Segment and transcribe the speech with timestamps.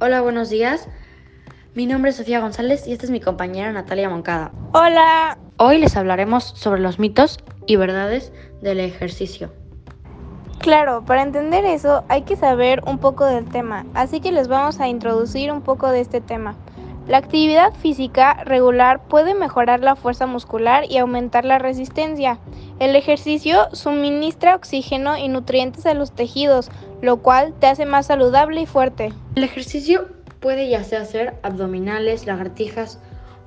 [0.00, 0.86] Hola, buenos días.
[1.74, 4.52] Mi nombre es Sofía González y esta es mi compañera Natalia Moncada.
[4.72, 5.36] Hola.
[5.56, 8.32] Hoy les hablaremos sobre los mitos y verdades
[8.62, 9.52] del ejercicio.
[10.60, 14.78] Claro, para entender eso hay que saber un poco del tema, así que les vamos
[14.78, 16.54] a introducir un poco de este tema.
[17.08, 22.38] La actividad física regular puede mejorar la fuerza muscular y aumentar la resistencia.
[22.80, 28.60] El ejercicio suministra oxígeno y nutrientes a los tejidos, lo cual te hace más saludable
[28.60, 29.14] y fuerte.
[29.36, 30.08] El ejercicio
[30.40, 33.00] puede ya sea hacer abdominales, lagartijas,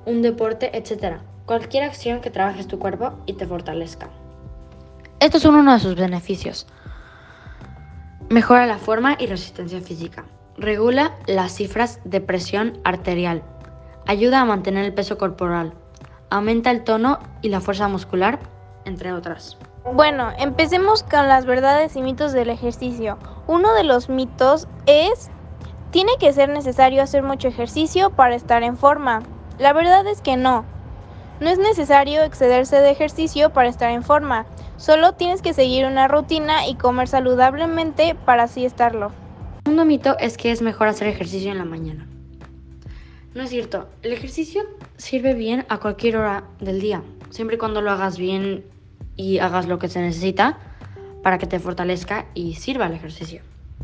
[0.06, 1.18] un deporte, etc.
[1.46, 4.10] Cualquier acción que trabajes tu cuerpo y te fortalezca.
[5.20, 6.66] Estos son uno de sus beneficios.
[8.28, 10.24] Mejora la forma y resistencia física.
[10.58, 13.42] Regula las cifras de presión arterial.
[14.06, 15.72] Ayuda a mantener el peso corporal.
[16.30, 18.38] Aumenta el tono y la fuerza muscular,
[18.84, 19.58] entre otras.
[19.94, 23.18] Bueno, empecemos con las verdades y mitos del ejercicio.
[23.46, 25.30] Uno de los mitos es,
[25.90, 29.22] tiene que ser necesario hacer mucho ejercicio para estar en forma.
[29.58, 30.64] La verdad es que no.
[31.40, 34.46] No es necesario excederse de ejercicio para estar en forma.
[34.76, 39.12] Solo tienes que seguir una rutina y comer saludablemente para así estarlo.
[39.64, 42.06] Segundo mito es que es mejor hacer ejercicio en la mañana.
[43.34, 44.62] No es cierto, el ejercicio
[44.98, 48.66] sirve bien a cualquier hora del día, siempre y cuando lo hagas bien
[49.16, 50.58] y hagas lo que se necesita
[51.22, 53.40] para que te fortalezca y sirva el ejercicio.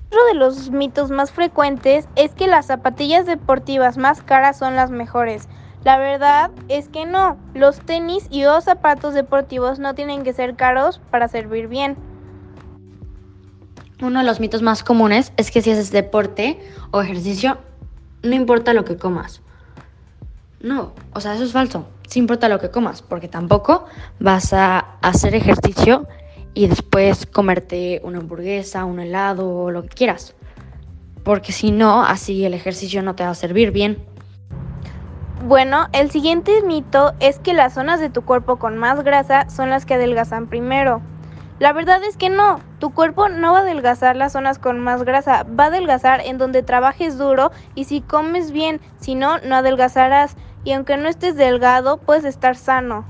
[0.09, 4.91] Otro de los mitos más frecuentes es que las zapatillas deportivas más caras son las
[4.91, 5.49] mejores.
[5.85, 10.57] La verdad es que no, los tenis y los zapatos deportivos no tienen que ser
[10.57, 11.97] caros para servir bien.
[14.03, 16.59] Uno de los mitos más comunes es que si haces deporte
[16.91, 17.59] o ejercicio,
[18.23, 19.43] no importa lo que comas.
[20.61, 21.87] No, o sea, eso es falso.
[22.09, 23.85] Sí importa lo que comas, porque tampoco
[24.19, 26.09] vas a hacer ejercicio
[26.55, 30.35] y después comerte una hamburguesa, un helado o lo que quieras.
[31.23, 33.99] Porque si no, así el ejercicio no te va a servir bien.
[35.45, 39.71] Bueno, el siguiente mito es que las zonas de tu cuerpo con más grasa son
[39.71, 41.01] las que adelgazan primero.
[41.59, 45.03] La verdad es que no, tu cuerpo no va a adelgazar las zonas con más
[45.03, 49.57] grasa, va a adelgazar en donde trabajes duro y si comes bien, si no, no
[49.57, 53.05] adelgazarás y aunque no estés delgado, puedes estar sano.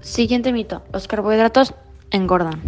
[0.00, 1.74] Siguiente mito, los carbohidratos
[2.10, 2.60] engordan.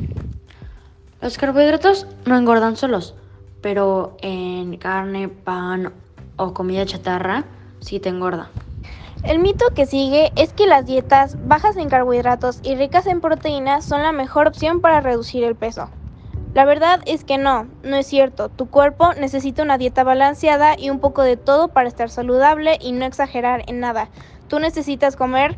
[1.20, 3.16] Los carbohidratos no engordan solos,
[3.60, 5.92] pero en carne, pan
[6.36, 7.44] o comida chatarra
[7.80, 8.50] sí te engorda.
[9.25, 13.84] El mito que sigue es que las dietas bajas en carbohidratos y ricas en proteínas
[13.84, 15.89] son la mejor opción para reducir el peso.
[16.55, 18.49] La verdad es que no, no es cierto.
[18.49, 22.93] Tu cuerpo necesita una dieta balanceada y un poco de todo para estar saludable y
[22.93, 24.09] no exagerar en nada.
[24.47, 25.56] Tú necesitas comer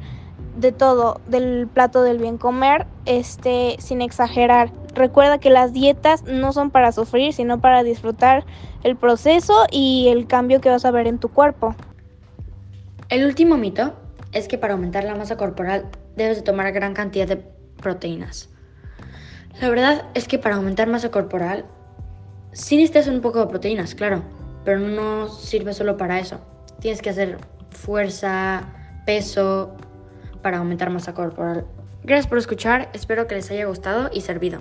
[0.57, 4.73] de todo, del plato del bien comer, este, sin exagerar.
[4.95, 8.45] Recuerda que las dietas no son para sufrir, sino para disfrutar
[8.83, 11.75] el proceso y el cambio que vas a ver en tu cuerpo.
[13.11, 13.95] El último mito
[14.31, 17.39] es que para aumentar la masa corporal debes de tomar gran cantidad de
[17.83, 18.51] proteínas.
[19.61, 21.65] La verdad es que para aumentar masa corporal
[22.53, 24.23] sí necesitas un poco de proteínas, claro,
[24.65, 26.41] pero no sirve solo para eso.
[26.79, 27.39] Tienes que hacer
[27.71, 28.69] fuerza,
[29.07, 29.75] peso
[30.41, 31.67] para aumentar masa corporal.
[32.05, 34.61] Gracias por escuchar, espero que les haya gustado y servido.